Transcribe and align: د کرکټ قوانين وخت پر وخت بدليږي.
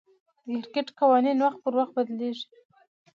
د 0.61 0.63
کرکټ 0.73 0.87
قوانين 0.99 1.37
وخت 1.41 1.59
پر 1.63 1.73
وخت 1.79 1.93
بدليږي. 1.97 2.45